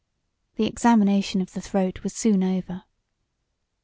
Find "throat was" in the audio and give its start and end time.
1.61-2.11